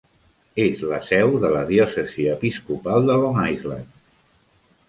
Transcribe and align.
És 0.63 0.79
la 0.91 0.99
seu 1.09 1.35
de 1.43 1.51
la 1.57 1.61
diòcesi 1.71 2.25
episcopal 2.33 3.09
de 3.11 3.19
Long 3.25 3.41
Island. 3.59 4.05